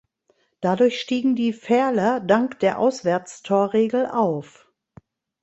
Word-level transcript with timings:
Dadurch 0.61 0.99
stiegen 0.99 1.35
die 1.35 1.53
Verler 1.53 2.21
dank 2.21 2.57
der 2.59 2.79
Auswärtstorregel 2.79 4.07
auf. 4.07 4.67